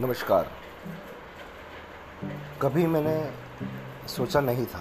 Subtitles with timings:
[0.00, 0.46] नमस्कार।
[2.62, 3.14] कभी मैंने
[4.08, 4.80] सोचा नहीं था।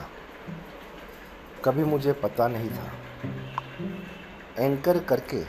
[1.66, 2.86] कभी मुझे पता नहीं था।
[4.60, 5.40] एंकर करके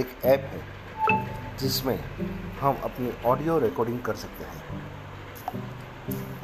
[0.00, 0.60] एक ऐप है,
[1.58, 1.98] जिसमें
[2.60, 4.82] हम अपनी ऑडियो रिकॉर्डिंग कर सकते हैं।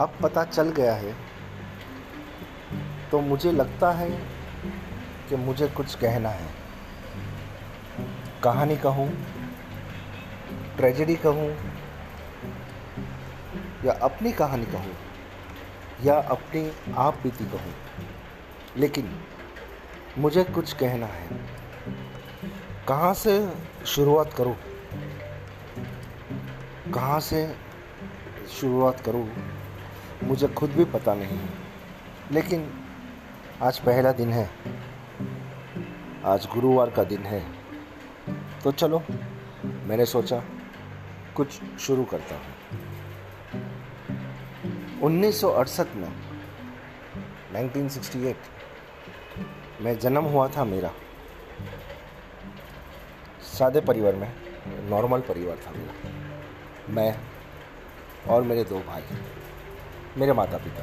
[0.00, 1.14] अब पता चल गया है
[3.10, 4.10] तो मुझे लगता है
[5.28, 6.48] कि मुझे कुछ कहना है।
[8.44, 9.10] कहानी कहूँ
[10.76, 11.48] ट्रेजेडी कहूँ
[13.84, 14.96] या अपनी कहानी कहूँ,
[16.02, 17.74] या अपनी आप बीती कहूँ।
[18.76, 19.20] लेकिन
[20.18, 21.28] मुझे कुछ कहना है।
[22.88, 23.52] कहाँ से
[23.86, 24.56] शुरुआत करूँ?
[26.94, 27.54] कहाँ से
[28.60, 29.28] शुरुआत करूँ?
[30.24, 31.38] मुझे खुद भी पता नहीं
[32.32, 32.70] लेकिन
[33.62, 34.50] आज पहला दिन है।
[36.24, 37.40] आज गुरुवार का दिन है।
[38.64, 39.02] तो चलो,
[39.64, 40.42] मैंने सोचा
[41.34, 42.89] कुछ शुरू करता हूँ।
[45.02, 46.08] 1968 में
[47.54, 48.36] 1968
[49.82, 50.90] में जन्म हुआ था मेरा।
[53.48, 54.30] सादे परिवार में,
[54.90, 55.92] नॉर्मल परिवार था मेरा।
[56.94, 57.12] मैं
[58.28, 59.02] और मेरे दो भाई,
[60.18, 60.82] मेरे माता पिता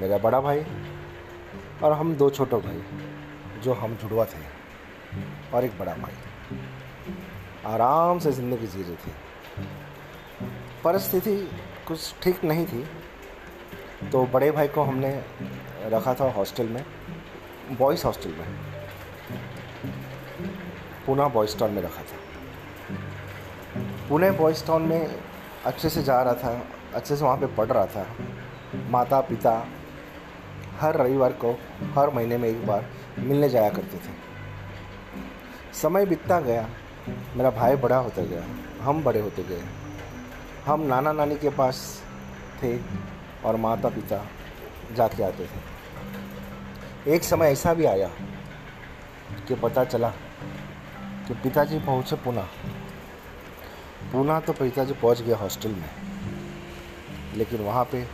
[0.00, 0.64] मेरा बड़ा भाई
[1.82, 2.82] और हम दो छोटे भाई,
[3.62, 4.42] जो हम जुड़वा थे,
[5.54, 6.16] और एक बड़ा भाई।
[7.66, 9.12] आराम से ज़िंदगी जी रहे थे।
[10.84, 11.36] परिस्थिति
[11.88, 12.84] कुछ ठीक नहीं थी।
[14.12, 15.10] तो बड़े भाई को हमने
[15.84, 16.84] रखा था हॉस्टल में,
[17.78, 18.46] बॉयज़ हॉस्टल में।
[21.06, 22.16] पूना बॉयज़ टाउन में रखा था।
[24.08, 25.20] पुणे बॉयज़ टाउन में
[25.64, 28.06] अच्छे से जा रहा था, अच्छे से वहाँ पे पढ़ रहा था।
[28.90, 29.66] माता पिता
[30.80, 31.52] हर रविवार को,
[31.94, 32.84] हर महीने में एक बार
[33.18, 34.12] मिलने जाया करते थे।
[35.72, 36.68] समय बीतता गया,
[37.36, 38.44] मेरा भाई बड़ा होता गया,
[38.80, 39.62] हम बड़े होते गए।
[40.68, 41.78] हम नाना नानी के पास
[42.62, 42.76] थे
[43.44, 44.16] और माता पिता
[44.96, 48.08] जाके आते थे। एक समय ऐसा भी आया
[49.48, 50.10] कि पता चला
[51.28, 52.42] कि पिताजी पहुँचे पुणे।
[54.12, 55.90] पुणे तो पिताजी पहुँच गए हॉस्टल में,
[57.36, 58.06] लेकिन वहाँ पे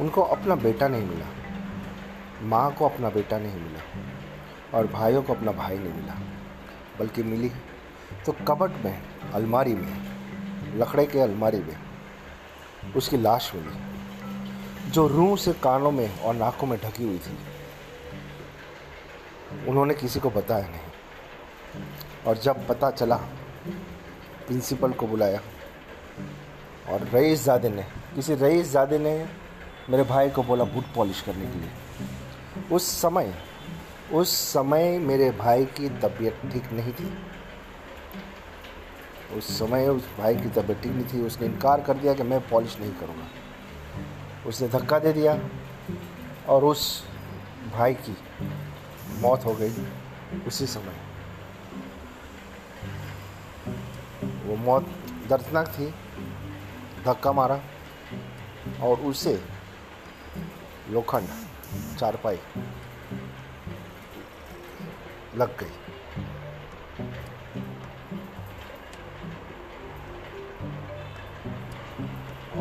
[0.00, 1.26] उनको अपना बेटा नहीं मिला,
[2.44, 6.20] माँ को अपना बेटा नहीं मिला और भाइयों को अपना भाई नहीं मिला,
[6.98, 7.50] बल्कि मिली
[8.26, 9.02] तो कबट में,
[9.34, 10.11] अलमारी में
[10.74, 11.76] लकड़े के अलमारी में।
[12.96, 17.36] उसकी लाश मिली, जो रूह से कानों में और नाकों में ढकी हुई थी।
[19.68, 20.80] उन्होंने किसी को बताया नहीं,
[22.26, 23.16] और जब पता चला,
[24.46, 25.40] प्रिंसिपल को बुलाया,
[26.90, 27.82] और रईस ज़ादे ने,
[28.14, 29.14] किसी रईस ज़ादे ने
[29.90, 31.70] मेरे भाई को बोला बूट पॉलिश करने के लिए।
[32.72, 33.34] उस समय
[34.12, 37.04] उस समय मेरे भाई की तबीयत ठीक नहीं थी।
[39.36, 42.40] उस समय उस भाई की तबीयत ठीक नहीं थी, उसने इनकार कर दिया कि मैं
[42.48, 43.26] पॉलिश नहीं करूँगा।
[44.48, 45.38] उसने धक्का दे दिया
[46.48, 46.82] और उस
[47.72, 48.16] भाई की
[49.20, 49.86] मौत हो गई
[50.46, 50.96] उसी समय।
[54.46, 54.88] वो मौत
[55.28, 55.86] दर्दनाक थी,
[57.04, 57.60] धक्का मारा
[58.82, 59.34] और उसे
[60.90, 61.28] लोखंड
[61.98, 62.38] चारपाई
[65.36, 65.81] लग गई।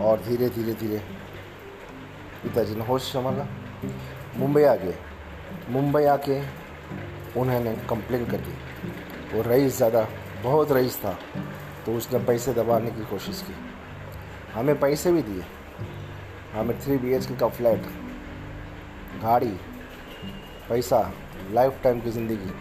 [0.02, 0.98] और धीरे धीरे धीरे।
[2.44, 3.48] पिताजी ने होश संभाला।
[4.38, 4.96] मुंबई आ गए।
[5.70, 6.40] मुंबई आके
[7.40, 8.54] उन्होंने कंप्लेन कर दी।
[9.34, 10.08] वो रईस ज़्यादा,
[10.44, 11.18] बहुत रईस था
[11.86, 13.54] तो उसने पैसे दबाने की कोशिश की।
[14.54, 15.44] हमें पैसे भी दिए।
[16.54, 17.86] हमें थ्री बी एच के का फ्लैट
[19.22, 19.54] गाड़ी,
[20.70, 21.12] पैसा
[21.52, 22.52] लाइफ टाइम की ज़िंदगी।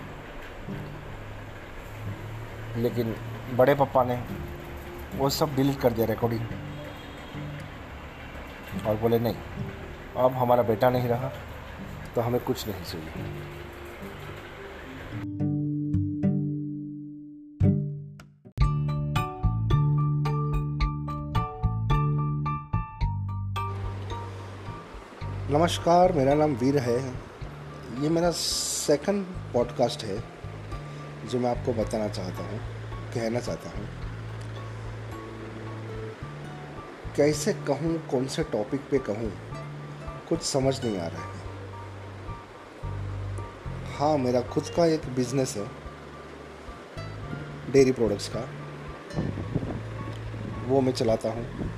[2.77, 3.15] लेकिन
[3.57, 4.23] बड़े पापा ने
[5.17, 6.41] वो सब डिलीट कर दिया रिकॉर्डिंग
[8.87, 9.35] और बोले, नहीं,
[10.17, 11.33] अब हमारा बेटा नहीं रहा
[12.15, 13.49] तो हमें कुछ नहीं चाहिए।
[25.51, 26.99] नमस्कार, मेरा नाम वीर है।
[28.03, 30.19] ये मेरा सेकंड पॉडकास्ट है,
[31.31, 32.59] जो मैं आपको बताना चाहता हूँ,
[33.15, 34.00] कहना चाहता हूँ।
[37.17, 39.33] कैसे कहूँ, कौन से टॉपिक पे कहूँ,
[40.29, 41.41] कुछ समझ नहीं आ रहा है।
[43.97, 45.69] हाँ मेरा खुद का एक बिज़नेस है
[47.73, 48.49] डेयरी प्रोडक्ट्स का।
[50.67, 51.71] वो मैं चलाता हूँ।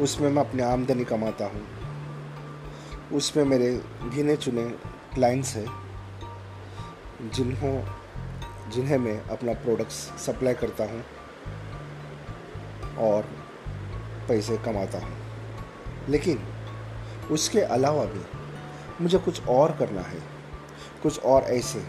[0.00, 1.66] उसमें मैं अपनी आमदनी कमाता हूँ।
[3.12, 4.68] उसमें मेरे गिने चुने
[5.14, 5.66] क्लाइंट्स हैं,
[7.30, 7.82] जिन्हों,
[8.70, 11.04] जिन्हें मैं अपना प्रोडक्ट्स सप्लाई करता हूँ।
[12.96, 13.37] और
[14.28, 15.18] पैसे कमाता हूँ।
[16.08, 16.42] लेकिन
[17.30, 18.20] उसके अलावा भी
[19.00, 20.20] मुझे कुछ और करना है।
[21.02, 21.84] कुछ और ऐसे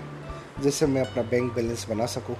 [0.59, 2.35] जैसे मैं अपना बैंक बैलेंस बना सकूँ,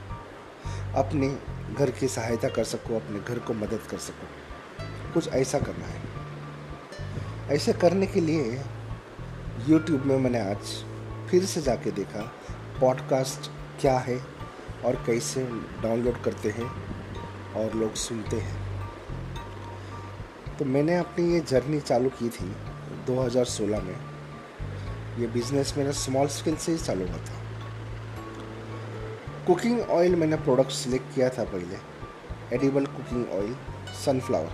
[0.96, 1.38] अपने
[1.76, 4.30] घर की सहायता कर सकूँ, अपने घर को मदद कर सकूँ।
[5.14, 6.02] कुछ ऐसा करना है।
[7.56, 8.62] ऐसे करने के लिए
[9.68, 10.86] यूट्यूब में मैंने आज
[11.30, 12.32] फिर से जाके देखा
[12.82, 13.52] पॉडकास्ट
[13.82, 14.22] क्या है
[14.86, 15.44] और कैसे
[15.82, 16.72] डाउनलोड करते हैं
[17.54, 18.69] और लोग सुनते हैं।
[20.60, 22.56] तो मैंने अपनी ये जर्नी चालू की थी
[23.06, 23.96] 2016 में।
[25.20, 27.42] ये बिज़नेस मेरा स्मॉल स्केल से ही चालू हुआ था।
[29.48, 31.76] कुकिंग ऑयल मैंने प्रोडक्ट सिलेक्ट किया था पहले।
[32.56, 33.56] Edible cooking oil
[34.06, 34.50] sunflower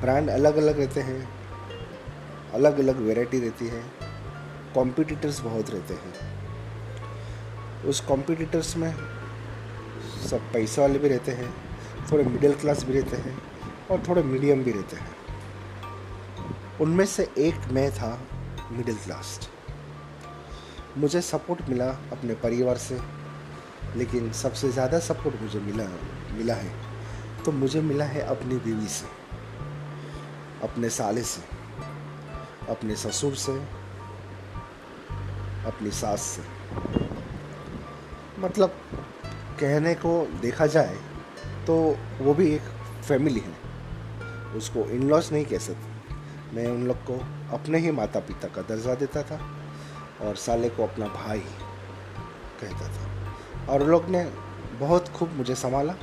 [0.00, 1.28] brand अलग अलग रहते हैं।
[2.52, 3.82] अलग अलग वेराइटी रहती है।
[4.74, 6.14] कॉम्पिटिटर्स बहुत रहते हैं।
[7.84, 8.94] उस कॉम्पिटिटर्स में
[10.30, 11.54] सब पैसे वाले भी रहते हैं।
[12.12, 13.47] थोड़े मिडिल क्लास भी रहते हैं।
[13.90, 15.16] और थोड़े मीडियम भी रहते हैं।
[16.80, 18.18] उनमें से एक मैं था
[18.72, 19.38] मिडिल क्लास
[20.98, 23.00] मुझे सपोर्ट मिला अपने परिवार से,
[23.96, 25.84] लेकिन सबसे ज़्यादा सपोर्ट मुझे मिला
[26.32, 26.72] मिला है।
[27.44, 29.06] तो मुझे मिला है अपनी बीवी से,
[30.62, 31.42] अपने साले से,
[32.70, 33.52] अपने ससुर से,
[35.66, 36.42] अपनी सास से।
[38.40, 38.76] मतलब
[39.60, 40.12] कहने को
[40.42, 40.96] देखा जाए
[41.66, 41.74] तो
[42.20, 42.68] वो भी एक
[43.08, 43.57] फैमिली है।
[44.56, 46.14] उसको इन लॉस नहीं कह सकते।
[46.56, 47.20] मैं उन लोग को
[47.56, 49.56] अपने ही माता पिता का दर्जा देता था
[50.20, 51.40] और साले को अपना भाई
[52.60, 53.08] कहता था।
[53.72, 54.24] और लोग ने
[54.80, 55.94] बहुत खूब मुझे संभाला।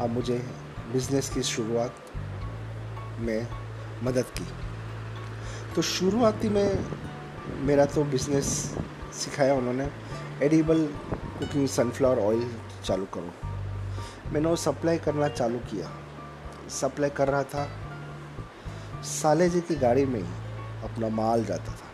[0.00, 0.46] और मुझे
[0.92, 1.94] बिज़नेस की शुरुआत
[3.18, 3.48] में
[4.02, 4.46] मदद की।
[5.74, 6.86] तो शुरुआती में
[7.48, 8.74] मेरा तो बिज़नेस
[9.12, 9.90] सिखाया उन्होंने।
[10.42, 12.50] एडिबल कुकिंग सनफ्लावर ऑयल
[12.84, 13.32] चालू करो।
[14.32, 16.07] मैंने वो सप्लाई करना चालू किया।
[16.70, 17.68] सप्लाई कर रहा था।
[19.02, 20.26] साले जी की गाड़ी में ही
[20.84, 21.88] अपना माल जाता था।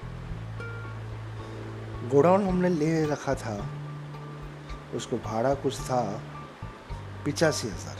[2.09, 3.57] गोडाउन हमने ले रखा था।
[4.97, 6.23] उसको भाड़ा कुछ था,
[7.25, 7.97] पिचासी हज़ार।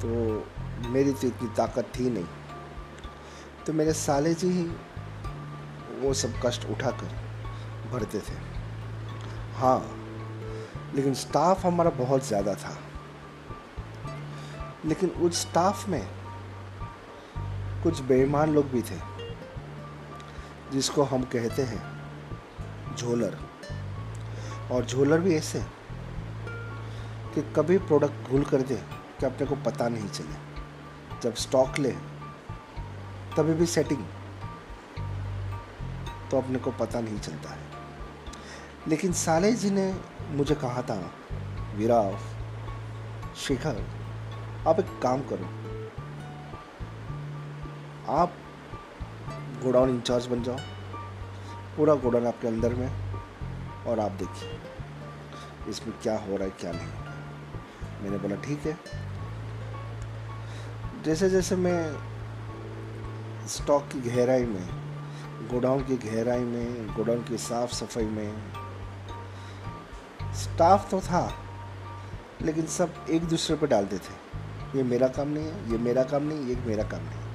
[0.00, 0.08] तो
[0.88, 2.26] मेरी तो इतनी ताकत थी नहीं।
[3.66, 4.64] तो मेरे साले जी ही
[6.00, 7.10] वो सब कष्ट उठाकर
[7.92, 8.36] भरते थे।
[9.56, 9.80] हाँ
[10.94, 12.76] लेकिन स्टाफ हमारा बहुत ज़्यादा था।
[14.84, 16.08] लेकिन उस स्टाफ में
[17.82, 18.98] कुछ बेईमान लोग भी थे,
[20.72, 21.98] जिसको हम कहते हैं
[22.96, 23.38] झोलर।
[24.70, 25.62] और झोलर भी ऐसे
[27.34, 28.76] कि कभी प्रोडक्ट भूल कर दे
[29.20, 30.48] कि अपने को पता नहीं चले।
[31.22, 31.90] जब स्टॉक ले,
[33.36, 34.04] तभी भी सेटिंग
[36.30, 37.58] तो अपने को पता नहीं चलता है।
[38.88, 41.10] लेकिन साले जी ने मुझे कहा था,
[41.74, 42.18] विराव,
[43.36, 43.97] शिखर
[44.68, 45.46] आप एक काम करो।
[48.12, 48.32] आप
[49.64, 50.56] गोडाउन इंचार्ज बन जाओ।
[51.76, 52.88] पूरा गोडाउन आपके अंदर में
[53.84, 54.58] और आप देखिए,
[55.68, 58.78] इसमें क्या हो रहा है, क्या नहीं हो रहा है। मैंने बोला, ठीक है।
[61.04, 61.96] जैसे जैसे मैं
[63.48, 64.68] स्टॉक की गहराई में,
[65.50, 68.52] गोडाउन की गहराई में, गोडाउन की साफ़ सफ़ाई में,
[70.34, 71.34] स्टाफ तो था,
[72.42, 74.27] लेकिन सब एक दूसरे पर डालते थे।
[74.76, 77.28] ये मेरा काम नहीं है, ये मेरा काम नहीं, ये मेरा काम नहीं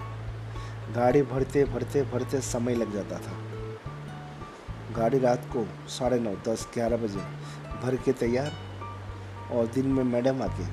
[0.95, 3.31] गाड़ी भरते भरते भरते समय लग जाता था।
[4.97, 7.19] गाड़ी रात को साढ़े नौ, दस, ग्यारह बजे
[7.83, 8.53] भर के तैयार
[9.51, 10.63] और दिन में मैडम आके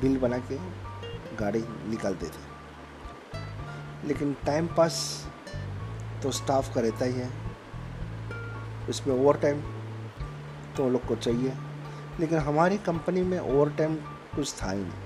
[0.00, 0.56] बिल बना के
[1.36, 2.56] गाड़ी निकालते थे।
[4.04, 5.26] लेकिन टाइम पास
[6.22, 7.30] तो स्टाफ का रहता ही है।
[8.88, 9.60] उसमें ओवर टाइम
[10.76, 11.52] तो लोग को चाहिए।
[12.20, 13.94] लेकिन हमारी कंपनी में ओवर टाइम
[14.34, 15.05] कुछ था ही नहीं।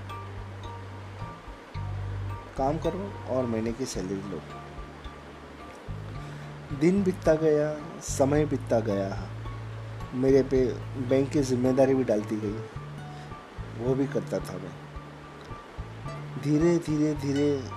[2.61, 4.41] काम करो और महीने की सैलरी लो।
[6.81, 9.29] दिन बीतता गया, समय बीतता गया।
[10.15, 10.67] मेरे पे
[11.09, 12.59] बैंक की ज़िम्मेदारी भी डालती गई।
[13.85, 14.73] वो भी करता था मैं।
[16.43, 17.71] धीरे धीरे धीरे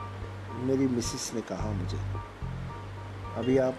[0.56, 1.98] मेरी मिसिस ने कहा मुझे,
[3.36, 3.76] अभी आप,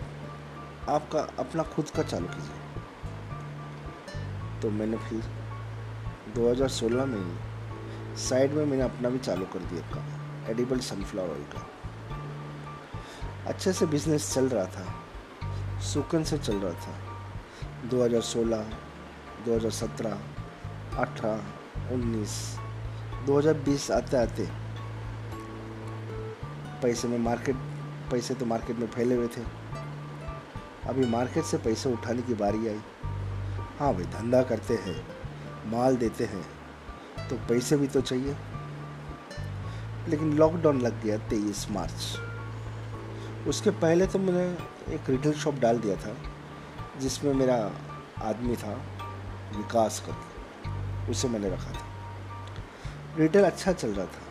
[0.88, 2.60] आपका, अपना खुद का चालू कीजिए।
[4.62, 5.24] तो मैंने फिर
[6.34, 7.38] 2016 में
[8.16, 10.13] साइड में मैंने अपना भी चालू कर दिया काम।
[10.48, 11.66] एडिबल सनफ्लावर ऑयल का।
[13.46, 16.94] अच्छे से बिज़नेस चल रहा था। सुकन से चल रहा था।
[17.88, 18.64] 2016,
[19.46, 20.18] 2017,
[20.98, 21.40] 18,
[21.92, 22.56] 19,
[23.26, 24.48] 2020 आते आते
[26.82, 27.56] पैसे में मार्केट
[28.10, 29.42] पैसे तो मार्केट में फैले हुए थे।
[30.88, 32.80] अभी मार्केट से पैसे उठाने की बारी आई।
[33.78, 35.06] हाँ भाई धंधा करते हैं
[35.66, 36.44] माल देते हैं
[37.28, 38.36] तो पैसे भी तो चाहिए।
[40.08, 42.20] लेकिन लॉकडाउन लग गया तेईस मार्च।
[43.48, 44.44] उसके पहले तो मैंने
[44.94, 46.14] एक रिटेल शॉप डाल दिया था,
[47.00, 47.56] जिसमें मेरा
[48.22, 48.74] आदमी था,
[49.56, 51.86] विकास करके। उसे मैंने रखा था।
[53.18, 54.22] रिटेल अच्छा चल रहा था।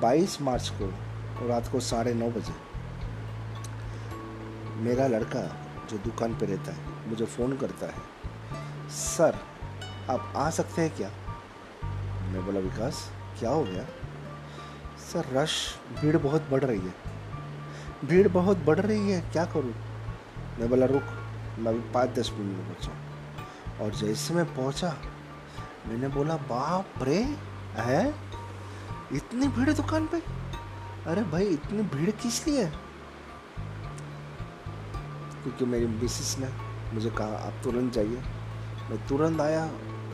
[0.00, 0.92] 22 मार्च को
[1.48, 2.54] रात को साढ़े नौ बजे,
[4.76, 5.40] मेरा लड़का
[5.90, 9.38] जो दुकान पर रहता है, मुझे फ़ोन करता है, सर,
[10.10, 11.10] आप आ सकते हैं क्या?
[12.32, 13.84] मैं बोला, विकास क्या हो गया?
[15.12, 16.94] सर रश भीड़ बहुत बढ़ रही है।
[18.04, 19.74] भीड़ बहुत बढ़ रही है, क्या करूँ?
[20.58, 21.02] मैं बोला, रुक,
[21.58, 24.96] मैं अभी पाँच दस मिनट में पहुँचा और जैसे मैं पहुँचा,
[25.88, 27.36] मैंने बोला, बाप रे,
[27.76, 28.14] है?
[29.12, 30.22] इतनी भीड़ दुकान पे?
[31.06, 32.64] अरे भाई, इतनी भीड़ किस लिए?
[32.64, 32.90] है
[35.42, 36.48] क्योंकि मेरी मिसिस ने
[36.94, 38.22] मुझे कहा, आप तुरंत जाइए।
[38.90, 39.64] मैं तुरंत आया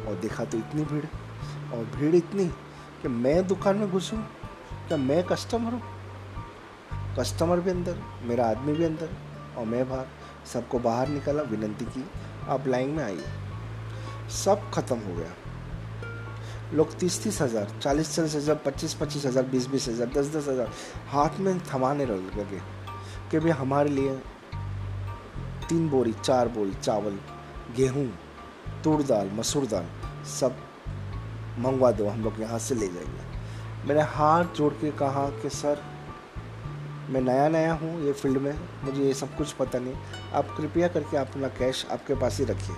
[0.08, 1.04] और देखा तो इतनी भीड़,
[1.74, 2.50] और भीड़ इतनी
[3.06, 4.18] कि मैं दुकान में घुसूँ,
[4.88, 5.82] क्या मैं कस्टमर हूँ?
[7.18, 9.10] कस्टमर भी अंदर, मेरा आदमी भी अंदर,
[9.58, 10.06] और मैं बाहर।
[10.52, 12.04] सबको बाहर निकाला, विनंती की,
[12.48, 13.24] आप लाइन में आइए।
[14.34, 15.30] सब खत्म हो गया।
[16.74, 20.48] लोग तीस तीस हज़ार चालीस चालीस हज़ार पच्चीस पच्चीस हज़ार बीस बीस हज़ार दस दस
[20.48, 20.70] हज़ार,
[21.08, 22.60] हाथ में थमाने लगे
[23.30, 24.18] कि भाई हमारे लिए
[25.68, 27.18] तीन बोरी, चार बोरी, चावल,
[27.76, 28.08] गेहूँ,
[28.84, 29.86] तूर दाल, मसूर दाल,
[30.40, 30.65] सब
[31.58, 33.36] मंगवा दो, हम लोग यहाँ से ले जाएँगे।
[33.88, 35.82] मैंने हाथ जोड़ के कहा कि, सर,
[37.10, 39.94] मैं नया नया हूँ ये फ़ील्ड में, मुझे ये सब कुछ पता नहीं।
[40.34, 42.76] आप कृपया करके अपना कैश आपके पास ही रखिए।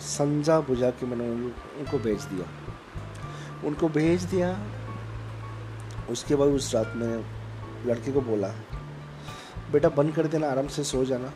[0.00, 2.46] समझा बुझा के मैंने उनको भेज दिया।
[3.68, 4.58] उनको भेज दिया।
[6.10, 7.24] उसके बाद उस रात में
[7.86, 8.48] लड़के को बोला,
[9.72, 11.32] बेटा, बंद कर देना, आराम से सो जाना,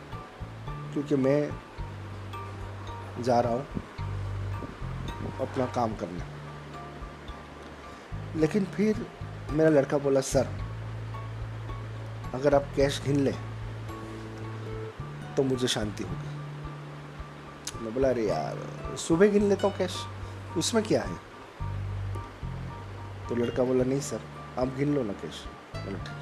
[0.93, 1.49] क्योंकि मैं
[3.23, 3.67] जा रहा हूँ।
[5.41, 6.23] अपना काम करने।
[8.39, 9.05] लेकिन फिर
[9.51, 10.47] मेरा लड़का बोला, सर,
[12.33, 13.35] अगर आप कैश घिन लें
[15.37, 18.57] तो मुझे शांति होगी। मैं बोला, अरे यार,
[18.97, 19.95] सुबह गिन लेता हूँ कैश,
[20.57, 21.15] उसमें क्या है?
[23.29, 24.21] तो लड़का बोला, नहीं सर,
[24.59, 25.43] आप गिन लो ना कैश।
[25.75, 26.17] बोला, ठीक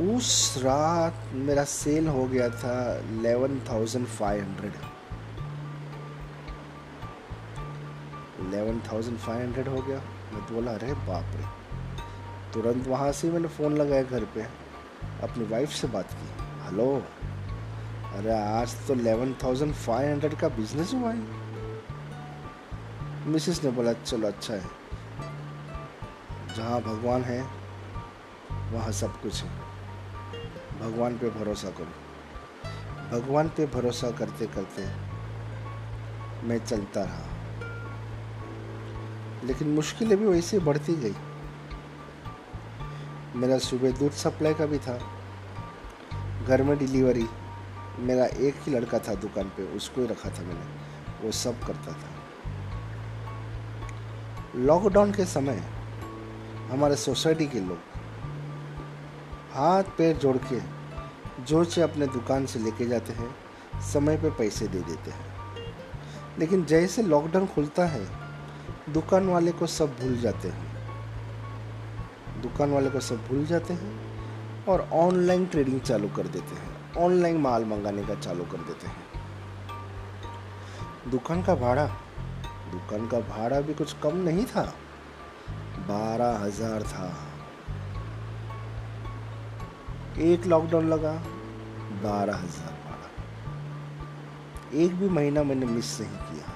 [0.00, 4.72] उस रात मेरा सेल हो गया था eleven thousand five hundred
[8.46, 9.98] eleven thousand five hundred हो गया।
[10.32, 11.44] मैं तो बोला, अरे बाप रे!
[12.52, 14.42] तुरंत वहाँ से मैंने फ़ोन लगाया घर पे।
[15.22, 16.28] अपनी वाइफ से बात की।
[16.64, 17.02] हेलो?
[18.14, 21.46] अरे आज तो एलेवन थाउज़ेंड फाइव हंड्रेड का बिज़नेस हुआ है।
[23.26, 24.64] मिसिस ने बोला, चलो अच्छा है।
[26.56, 27.40] जहाँ भगवान है,
[28.72, 29.50] वहाँ सब कुछ है।
[30.80, 31.92] भगवान पे भरोसा करो।
[33.10, 34.86] भगवान पे भरोसा करते करते
[36.46, 37.35] मैं चलता रहा।
[39.46, 41.14] लेकिन मुश्किलें भी वैसे बढ़ती गई।
[43.36, 44.98] मेरा सुबह दूध सप्लाई का भी था।
[46.46, 47.26] घर में डिलीवरी
[47.98, 51.92] मेरा एक ही लड़का था दुकान पे, उसको ही रखा था मैंने। वो सब करता
[51.92, 52.08] था।
[54.56, 55.62] लॉकडाउन के समय,
[56.70, 57.78] हमारे सोसाइटी के लोग
[59.52, 60.60] हाथ पैर जोड़ के
[61.44, 63.34] ज़ोर से अपने दुकान से लेके जाते हैं,
[63.82, 65.36] समय पे पैसे दे देते हैं।
[66.38, 68.25] लेकिन जैसे लॉकडाउन खुलता है
[68.88, 70.66] दुकान वाले को सब भूल जाते हैं।
[72.42, 77.36] दुकान वाले को सब भूल जाते हैं और ऑनलाइन ट्रेडिंग चालू कर देते हैं। ऑनलाइन
[77.36, 79.04] माल मंगाने का चालू कर देते हैं।
[81.10, 81.86] दुकान का भाड़ा,
[82.72, 84.62] दुकान का भाड़ा भी कुछ कम नहीं था।
[85.88, 87.08] बारह हज़ार था।
[90.22, 91.12] एक लॉकडाउन लगा,
[92.02, 93.08] बारह हज़ार भाड़ा।
[94.78, 96.55] एक भी महीना मैंने मिस नहीं किया।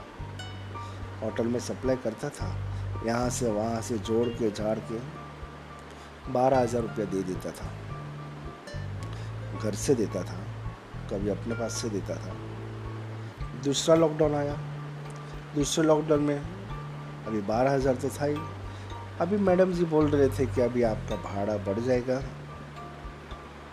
[1.23, 2.55] होटल में सप्लाई करता था,
[3.07, 4.99] यहाँ से वहाँ से जोड़ के, झाड़ के
[6.33, 7.71] बारह हज़ार रुपया दे देता था।
[9.59, 10.39] घर से देता था,
[11.11, 12.35] कभी अपने पास से देता था।
[13.65, 14.57] दूसरा लॉकडाउन आया।
[15.55, 18.37] दूसरे लॉकडाउन में अभी बारह हज़ार तो था ही।
[19.21, 22.21] अभी मैडम जी बोल रहे थे कि अभी आपका भाड़ा बढ़ जाएगा।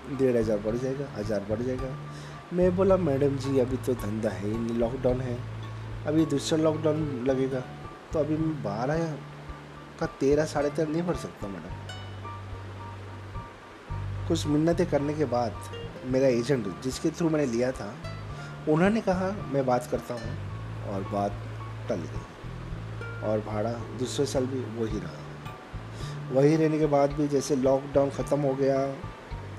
[0.09, 1.95] डेढ़ हज़ार बढ़ जाएगा, हज़ार बढ़ जाएगा।
[2.53, 5.37] मैं बोला, मैडम जी, अभी तो धंधा है ही नहीं लॉकडाउन है।
[6.05, 7.59] अभी दूसरा लॉकडाउन लगेगा।
[8.13, 9.17] तो अभी मैं बारह
[9.99, 11.85] का तेरह, साढ़े तेरह नहीं भर सकता मैडम।
[14.27, 15.53] कुछ मिन्नतें करने के बाद
[16.05, 17.93] मेरा एजेंट जिसके थ्रू मैंने लिया था,
[18.69, 20.37] उन्होंने कहा, मैं बात करता हूँ।
[20.87, 21.31] और बात
[21.89, 25.11] टल गई। और भाड़ा दूसरे साल भी वही रहा।
[26.31, 28.95] वही रहने के बाद भी जैसे लॉकडाउन ख़त्म हो गया,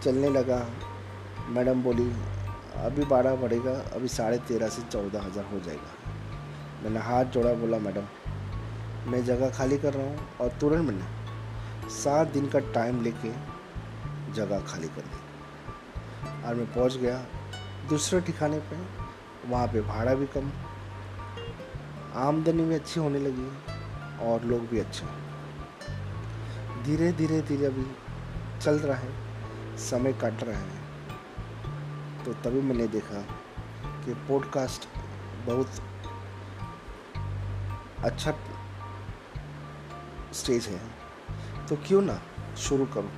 [0.03, 0.67] चलने लगा,
[1.49, 2.11] मैडम बोली,
[2.77, 5.98] अभी भाड़ा बढ़ेगा, अभी साढ़े तेरह से चौदह हज़ार हो जाएगा।
[6.83, 8.05] मैंने हाथ जोड़ा, बोला, मैडम,
[9.11, 13.31] मैं जगह खाली कर रहा हूँ और तुरंत मैंने सात दिन का टाइम लेके
[14.33, 17.25] जगह खाली कर दी। और मैं पहुँच गया
[17.89, 18.77] दूसरे ठिकाने पे।
[19.47, 20.51] वहाँ पे भाड़ा भी कम,
[22.17, 23.49] आमदनी भी अच्छी होने लगी
[24.27, 25.07] और लोग भी अच्छे
[26.85, 27.87] धीरे धीरे धीरे अभी
[28.63, 29.11] चल रहा है,
[29.79, 33.21] समय कट रहा है। तो तभी मैंने देखा
[34.05, 34.89] कि पॉडकास्ट
[35.47, 35.81] बहुत
[38.05, 38.35] अच्छा
[40.33, 40.81] स्टेज है।
[41.69, 42.21] तो क्यों ना
[42.59, 43.11] शुरू करूँ?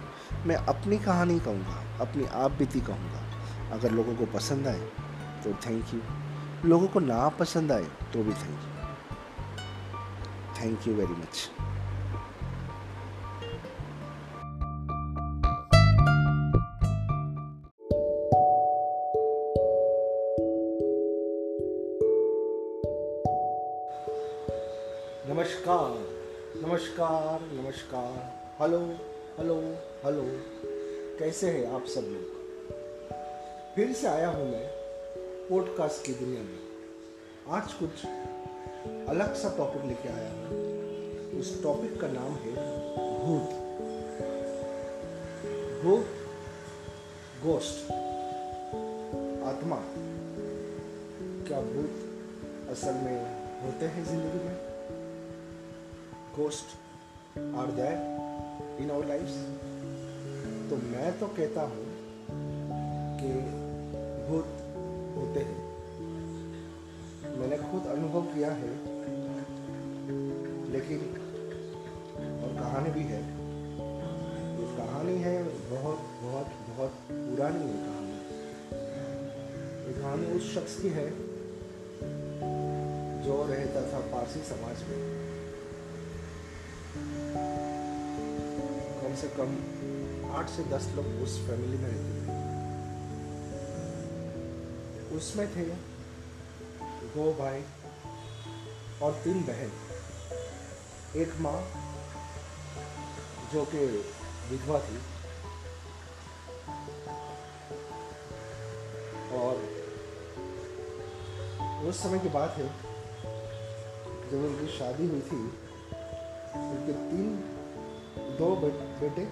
[0.47, 3.21] मैं अपनी कहानी कहूँगा, अपनी आप बीती कहूँगा।
[3.73, 4.81] अगर लोगों को पसंद आए
[5.45, 6.01] तो थैंक यू
[6.69, 8.71] लोगों को ना पसंद आए तो भी thank you
[10.61, 11.51] thank you very much
[28.61, 28.79] hello
[29.39, 29.55] hello
[30.05, 30.23] hello.
[31.19, 32.33] कैसे हैं आप सब लोग?
[33.75, 34.67] फिर से आया हूँ मैं
[35.49, 36.59] पॉडकास्ट की दुनिया में।
[37.49, 38.05] आज कुछ
[39.09, 42.55] अलग सा टॉपिक लेके आया हूँ। उस टॉपिक का नाम है
[43.19, 43.51] भूत।
[45.85, 46.07] भूत
[47.47, 47.93] गोस्ट
[49.43, 49.83] आत्मा।
[51.49, 53.19] क्या भूत असल में
[53.63, 54.57] होते हैं ज़िंदगी में?
[56.37, 56.67] Ghost
[57.57, 58.30] are there
[58.81, 59.35] in our lifes
[60.71, 61.85] तो मैं तो कहता हूँ
[63.21, 63.31] कि
[64.27, 64.49] भूत
[65.17, 65.61] होते हैं।
[67.41, 68.71] मैंने खुद अनुभव किया है,
[70.73, 70.99] लेकिन
[72.41, 73.21] और कहानी भी है।
[74.61, 75.37] ये कहानी है,
[75.71, 78.17] बहुत बहुत बहुत पुरानी है कहानी।
[79.87, 81.09] ये कहानी उस शख्स की है
[83.25, 84.99] जो रहता था पारसी समाज में।
[89.21, 92.31] से कम आठ से दस लोग उस फैमिली में रहते थे।
[95.17, 95.65] उसमें थे
[97.15, 97.65] दो भाई
[99.03, 99.73] और तीन बहन।
[101.17, 101.59] एक माँ,
[103.53, 103.79] जो कि
[104.51, 104.99] विधवा थी।
[109.37, 109.55] और
[111.89, 112.69] उस समय की बात है,
[114.31, 115.43] जब उनकी शादी हुई थी,
[116.71, 117.57] उनके तीन
[118.19, 118.49] दो
[119.01, 119.25] बेटे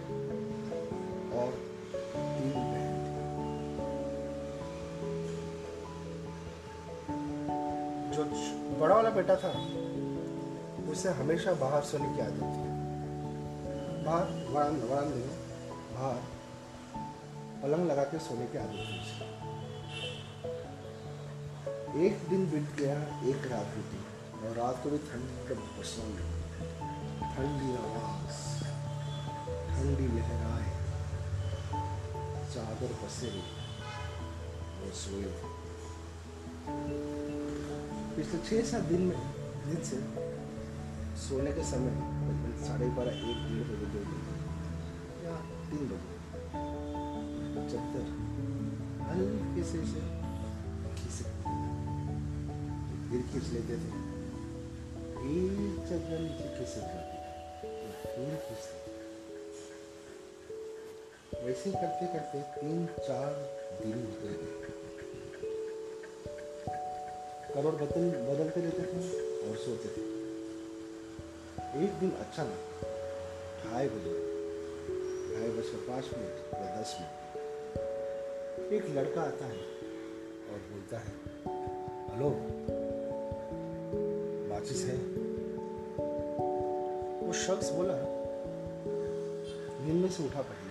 [1.39, 1.51] और
[2.15, 2.97] तीन बहन।
[8.13, 8.23] जो
[8.81, 9.51] बड़ा वाला बेटा था,
[10.91, 12.69] उसे हमेशा बाहर सोने की आदत थी।
[14.05, 15.29] बाहर, वरान वरान में
[15.95, 16.21] बाहर
[17.63, 19.39] पलंग लगा के सोने की आदत थी
[22.07, 22.97] एक दिन बीत गया,
[23.29, 24.01] एक रात बीती,
[24.39, 26.17] और रात को भी ठंड का पसंद
[27.37, 28.08] ठंडी आवाज़
[29.79, 30.71] ठंडी लहराए
[32.53, 33.43] चादर पसेरे
[34.79, 35.29] और सोए
[38.17, 39.21] पिछले छः सात दिन में,
[39.67, 39.99] दिन से
[41.23, 44.19] सोने के समय करीबन साढ़े बारह, एक, डेढ़ बजे दो बजे
[45.27, 45.37] या
[45.71, 46.15] तीन बजे
[47.71, 48.11] चद्दर
[49.07, 50.05] हल्के से से
[50.99, 51.31] खिसक
[53.09, 53.95] फिर खींच लेते थे।
[55.31, 57.17] एक चद्दर नीचे खिसक जाती
[58.03, 58.98] फिर खींचते
[61.49, 63.31] ही करते करते तीन चार
[63.83, 64.55] दिन होते गए
[67.55, 68.99] करोड़ बदल, बदलते रहते थे
[69.49, 70.03] और सोते थे
[71.85, 72.57] एक दिन अच्छा ना
[73.63, 74.13] ढाई बजे,
[75.31, 79.63] ढाई बजकर पाँच मिनट या दस मिनट। एक लड़का आता है
[80.53, 81.13] और बोलता है,
[82.11, 82.31] हेलो
[84.51, 84.97] माचिस है?
[87.27, 87.99] वो शख्स बोला
[89.85, 90.68] नींद में से उठा पहले।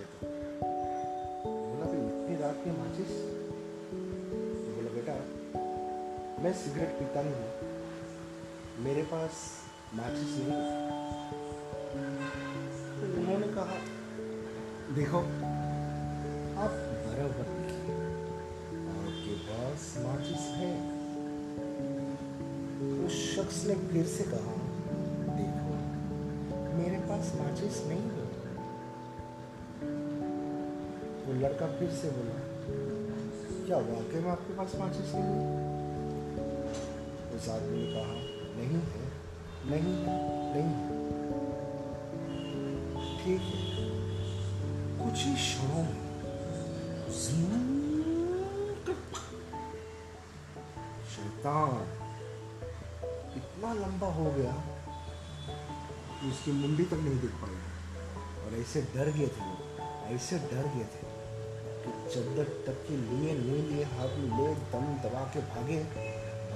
[6.42, 9.30] मैं सिगरेट पीता नहीं हूँ। मेरे पास
[9.94, 10.52] माचिस नहीं
[13.18, 13.74] उन्होंने कहा,
[14.94, 15.18] देखो,
[16.62, 16.70] आप
[17.06, 17.48] बराबर
[18.98, 20.72] आपके पास माचिस है।
[23.06, 24.56] उस शख्स ने फिर से कहा,
[25.36, 25.74] देखो,
[26.76, 28.26] मेरे पास माचिस नहीं है।
[31.26, 32.40] वो लड़का फिर से बोला,
[33.66, 35.67] क्या वाकई में आपके पास माचिस नहीं है?
[37.38, 38.14] उस आदमी ने कहा,
[38.54, 39.02] नहीं है
[39.70, 40.14] नहीं है
[40.54, 40.96] नहीं है।
[43.18, 43.60] ठीक है,
[44.98, 45.98] कुछ ही क्षणों में
[51.10, 51.72] शैतान
[53.36, 54.52] इतना लंबा हो गया
[56.18, 57.58] कि उसकी मुंडी तक नहीं दिख पाई।
[58.42, 59.46] और ऐसे डर गए थे
[60.14, 61.06] ऐसे डर गए थे
[61.82, 65.78] कि चद्दर तक के लिए लिए हाथ में ले, दम दबा के भागे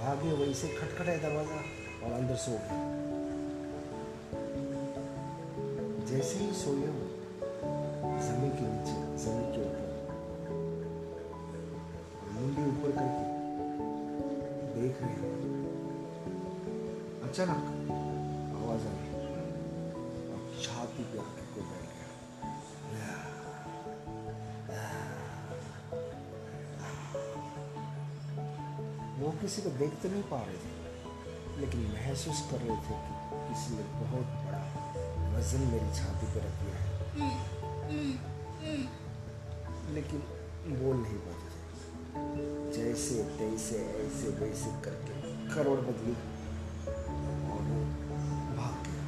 [0.03, 1.59] भागे, वहीं से खटखटाए दरवाज़ा
[2.07, 2.79] और अंदर सो गए।
[6.07, 7.05] जैसे ही सोए हो
[8.23, 9.87] ज़मीन के नीचे, ज़मीन के ऊपर।
[12.33, 13.25] मुंडी ऊपर करके
[14.81, 15.31] देख रहे हैं।
[17.31, 17.72] अचानक
[29.23, 33.49] वो किसी को देख तो नहीं पा रहे थे, लेकिन महसूस कर रहे थे कि
[33.49, 34.63] किसी ने बहुत बड़ा
[35.37, 36.93] वज़न मेरी छाती पर रख दिया है।
[39.95, 40.19] लेकिन
[40.83, 41.63] बोल नहीं पाते थे
[42.73, 45.15] जैसे, तैसे, ऐसे, वैसे करके
[45.55, 46.17] करोड़ बदली।
[47.53, 47.81] और वो
[48.57, 49.05] भाग गया।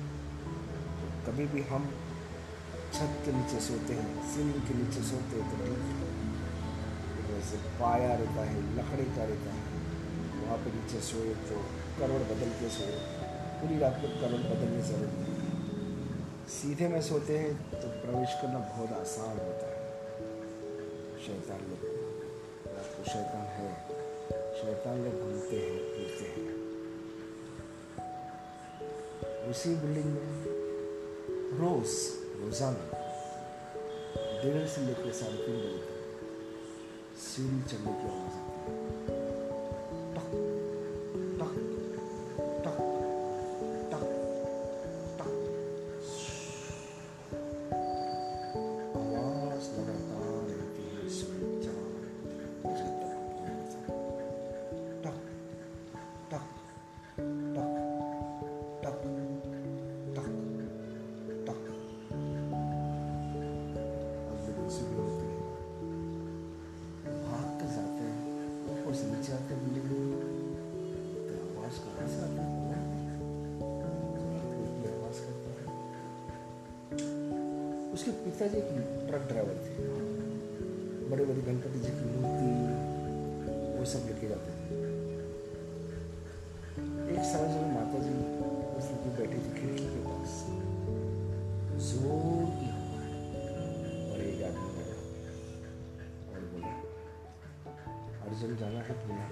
[1.04, 1.84] तो कभी भी हम
[2.92, 8.14] छत के नीचे सोते हैं, सीलिंग के नीचे सोते हैं तो ठीक है। वैसे पाया
[8.14, 9.83] रहता है, लकड़ी का रहता है।
[10.54, 11.56] वहाँ पे नीचे सोए तो
[11.98, 12.96] करोड़ बदल के सोए,
[13.60, 15.38] पूरी रात को करोड़ बदलने ज़रूरत नहीं
[16.48, 19.78] सीधे में सोते हैं तो प्रवेश करना बहुत आसान होता है।
[21.24, 21.82] शैतान लोग
[22.74, 23.70] आपको शैतान है।
[24.60, 26.46] शैतान लोग घूमते हैं, फिरते हैं।
[29.50, 30.30] उसी बिल्डिंग में
[31.58, 31.90] रोज,
[32.38, 32.84] रोज़ाना
[34.44, 35.98] डेढ़ से लेकर साढ़े तीन बजे तक
[37.26, 39.13] सीढ़ी चलने की आवाज़ आती है।
[98.24, 99.26] अर्जुन जाना है पुणे।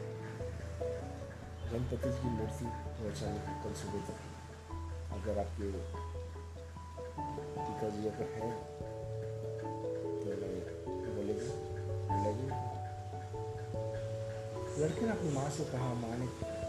[1.71, 4.19] गणपति की मूर्ति पहुँचाने की कल सुबह तक।
[5.13, 5.67] अगर आपके
[7.59, 8.51] पिताजी अगर है
[10.85, 11.53] तो बोलेगा
[12.11, 12.47] बोलेगी
[14.83, 16.61] लड़के ने अपनी माँ से कहा, माँ ने कहा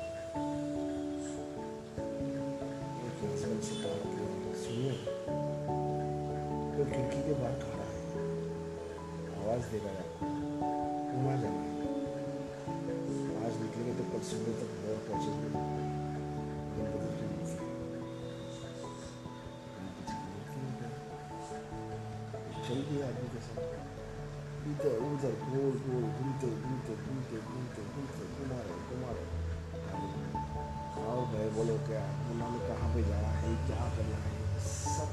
[4.63, 4.95] सुनिए
[6.85, 8.01] खिड़की के बाहर खड़ा है।
[9.35, 10.03] आवाज़ दे रहा है।
[11.23, 11.62] वहाँ जाना
[14.23, 16.01] की मूर्ति है।
[22.63, 23.63] चल दिया आदमी के साथ
[24.71, 29.33] इधर उधर गोल गोल घूमते घूमते घूमते घूमते घूमते घुमा रहे घुमा रहे
[31.03, 31.19] आओ
[31.55, 35.09] बोलो क्या में कहाँ पे जाना है क्या करना है सब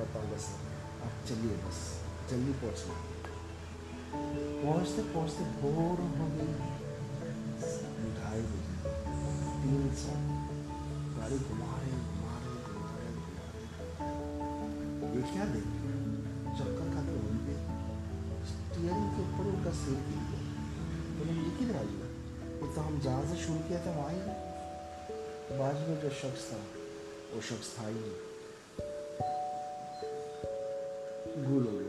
[0.00, 0.58] बताऊँगा सर
[1.04, 1.82] आप चलिए बस
[2.30, 2.94] जल्दी पहुँचना
[4.64, 6.75] पहुँचते पहुँचते भोर हो गई
[15.36, 15.64] क्या देख
[16.58, 17.54] चक्कर खाते वहीं पे?
[18.50, 20.44] स्टीयरिंग के ऊपर उनका सिर गिर गया
[21.16, 22.06] बोले ये किधर आ गया
[22.60, 24.20] ये तो हम जहाँ से शुरू किया था वहाँ ही।
[25.58, 26.60] बाजू में जो शख्स था,
[27.34, 28.00] वो शख्स था ही
[31.44, 31.85] भूल हो गया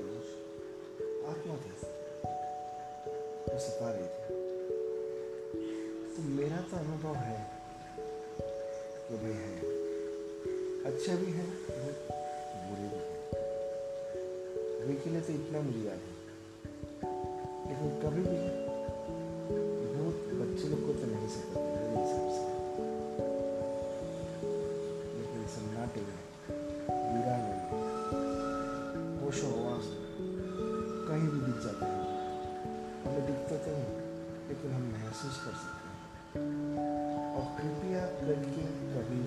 [38.28, 38.64] लड़की
[38.94, 39.20] कभी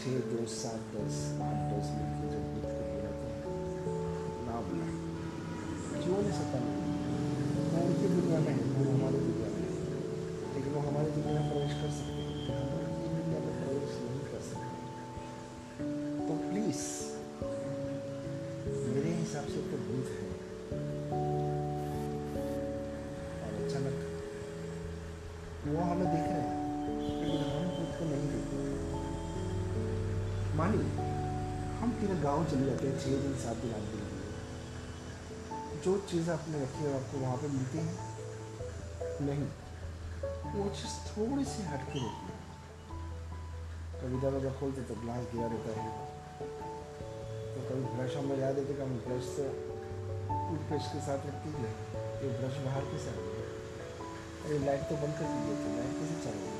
[0.00, 3.30] छः दोस्त सात, दस, आठ, दस लड़की जब दूध के लिए रहते
[4.46, 4.86] ना बोला।
[6.02, 6.60] क्यों नहीं सकता।
[7.72, 9.64] मैं उनकी दुनिया में वो हमारी दुनिया में
[10.54, 12.18] लेकिन वो हमारी दुनिया में प्रवेश कर सकते
[16.18, 16.34] तो तो
[23.42, 24.06] और अच्छा लगता
[25.72, 26.08] वो हमें
[32.22, 34.06] गाँव चले जाते हैं छः दिन, सात दिन, आठ दिन
[35.84, 37.92] जो चीज़ आपने रखी है, आपको वहाँ पे मिलती है?
[39.26, 39.46] नहीं।
[40.54, 42.36] वो चीज़ थोड़ी सी हट के रहती है।
[44.00, 45.90] कभी दरवाज़ा खोलते तो ग्लास गिरा रहता है।
[47.54, 49.46] तो कभी ब्रश हमें याद देते कि हम ब्रश से
[50.28, 51.70] टूथपेस्ट के साथ रखती है?
[52.22, 53.12] ये ब्रश बाहर कैसे आ
[54.44, 56.56] अरे लाइट तो बंद कर दीजिए तो लाइट कैसे चलेगी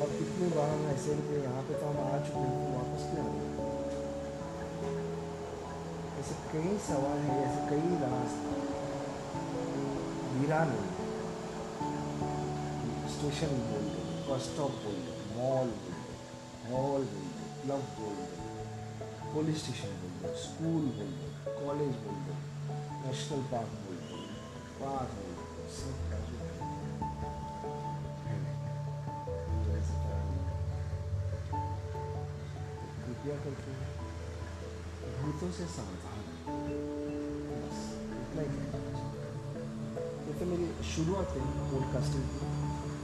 [0.00, 1.10] और कितनी बार हम ऐसे
[1.42, 3.55] यहाँ पे तो हम आ चुके हैं, वापस क्यों
[6.20, 7.86] ऐसे कई सवाल हैं ऐसे कई
[10.38, 10.72] वीरान
[13.12, 18.14] स्टेशन बोल दो बस स्टॉप बोल दो मॉल बोल दो हॉल बोल दो क्लब बोल
[18.20, 22.38] दो पुलिस स्टेशन बोल दो स्कूल बोल दो कॉलेज बोल दो
[23.06, 24.22] नेशनल पार्क बोल दो
[24.80, 26.06] पार्क बोल दो सब
[33.06, 33.95] कृपया करके
[35.26, 36.18] भूतों से सावधान
[37.46, 37.78] बस
[38.16, 42.50] इतना ही तो मेरी शुरुआत है पॉडकास्टिंग की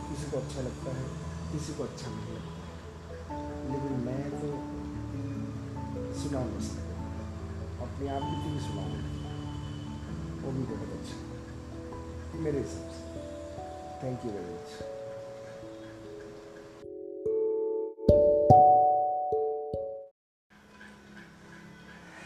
[0.03, 1.07] किसी को अच्छा लगता है
[1.53, 3.41] किसी को अच्छा नहीं लगता
[3.73, 4.53] लेकिन मैं तो
[6.21, 6.95] सुना नहीं सकता
[7.89, 8.87] अपने आप भी सुना
[10.45, 13.21] वो भी बहुत अच्छा मेरे हिसाब से
[14.03, 14.92] थैंक यू वेरी मच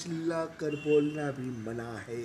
[0.00, 2.22] चिल्ला कर बोलना भी मना है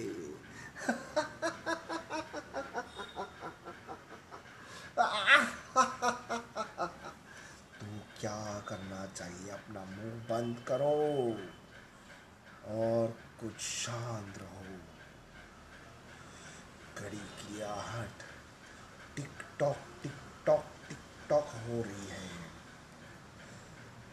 [7.75, 7.87] तो
[8.19, 8.37] क्या
[8.69, 10.93] करना चाहिए अपना मुँह बंद करो
[12.75, 14.77] और कुछ शांत रहो
[16.97, 18.23] घड़ी की आहट
[19.15, 22.25] tick tock tick tock tick tock हो रही है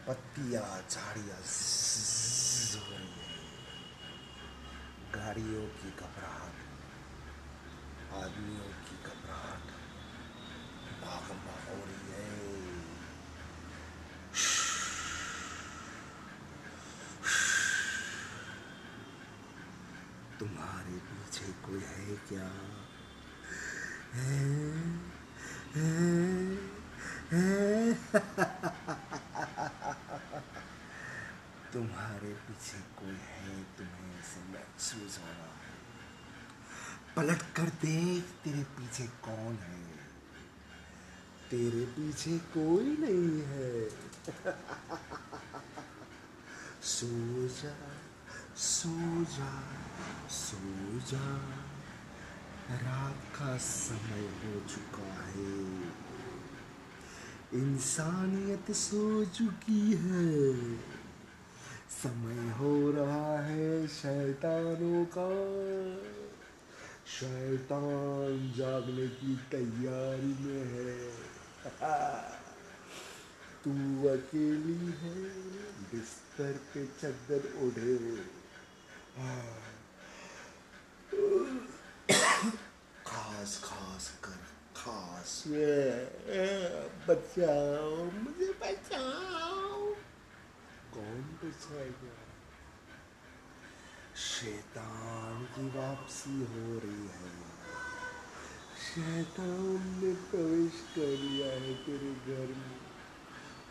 [0.07, 1.37] पत्तियाँ झाड़ियाँ
[2.75, 3.23] हो रही है
[5.13, 6.61] गाड़ियों की घबराहट
[8.15, 9.67] आदमियों की घबराहट
[11.03, 12.23] भागमा हो रही है
[20.43, 22.49] तुम्हारे पीछे कोई है क्या।
[31.73, 33.63] तुम्हारे पीछे कोई है?
[33.63, 35.73] तुम्हें ऐसे महसूस हो रहा है?
[37.15, 40.09] पलट कर देख तेरे पीछे कौन है।
[41.49, 43.89] तेरे पीछे कोई नहीं है।
[46.83, 47.75] सो जा
[48.55, 49.82] सो जा।
[50.29, 51.39] सो जा
[52.77, 55.81] रात का समय हो चुका है।
[57.53, 60.77] इंसानियत सो चुकी है।
[61.89, 65.29] समय हो रहा है शैतानों का।
[67.19, 71.13] शैतान जागने की तैयारी में है।
[73.63, 75.41] तू अकेली है,
[75.81, 78.23] बिस्तर पे चद्दर ओढ़े।
[83.07, 84.39] खास खास कर
[84.75, 85.31] खास
[87.07, 89.79] बचाओ मुझे बचाओ
[90.93, 92.15] कौन बचाएगा
[94.23, 97.31] शैतान की वापसी हो रही है
[98.83, 102.79] शैतान ने प्रवेश कर लिया है तेरे घर में।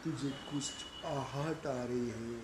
[0.04, 0.66] तुझे कुछ
[1.06, 2.40] आहट आ रही है।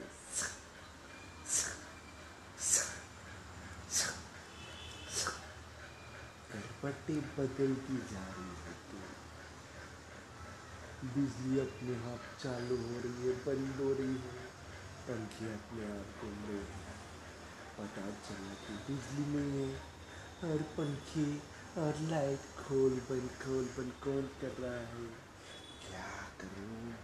[6.82, 8.98] पट्टे बदलती जा रही है तू।
[11.08, 14.58] बिजली अपने आप हाँ चालू हो रही है, बंद हो रही है।
[15.08, 16.88] पंखे अपने आप घूम रहे हैं।
[17.78, 19.80] पता चला कि बिजली नहीं है,
[20.44, 21.38] और पंखे
[21.80, 25.06] और लाइट खोल बंद खोल बंद, कौन कर रहा है?
[25.88, 26.94] क्या करूँ?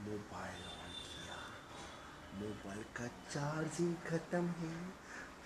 [0.00, 1.36] मोबाइल ऑन किया।
[2.40, 4.90] मोबाइल का चार्जिंग खत्म है।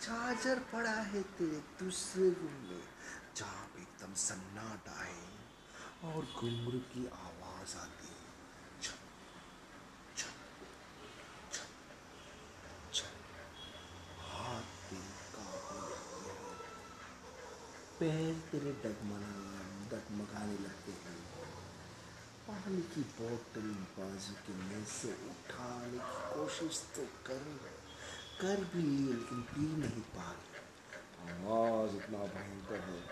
[0.01, 2.83] चार्जर पड़ा है तेरे दूसरे रूम में।
[3.37, 8.23] जहाँ पे एकदम सन्नाटा है और घुंगरू की आवाज़ आती है।
[17.99, 21.21] पैर तेरे डगमगाने डगमगाने लगते हैं।
[22.49, 23.69] पानी की बोतल
[23.99, 27.45] बाजू के में से उठाने की कोशिश तो कर
[28.41, 30.53] कर भी ली, लेकिन पी नहीं पा रही।
[31.25, 33.03] आवाज़ इतना भयंकर है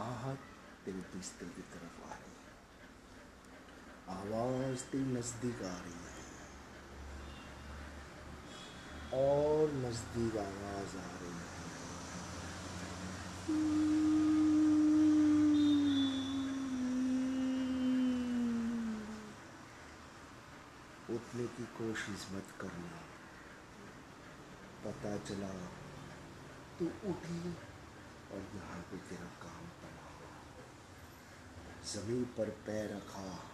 [0.00, 0.44] आहट
[0.84, 2.32] तेरे बिस्तर की तरफ़ आ रही
[4.60, 6.10] नज़दीक आ रही है।
[9.14, 11.50] और नज़दीक आवाज़ आ रही है।
[21.16, 23.00] उठने की कोशिश मत करना।
[24.84, 25.52] पता चला,
[26.78, 27.52] तू उठी
[28.32, 30.10] और यहाँ पे तेरा काम तमाम
[31.84, 33.49] ज़मीन पर पैर रखा।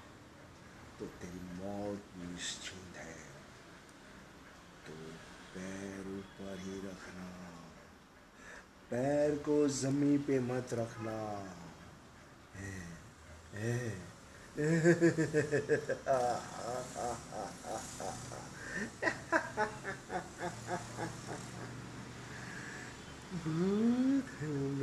[0.99, 3.15] तो तेरी मौत निश्चित है
[4.87, 4.93] तो
[5.55, 7.27] पैर ऊपर ही रखना।
[8.91, 11.53] पैर को ज़मीन पे मत रखना।
[13.57, 13.89] है,
[24.41, 24.76] है,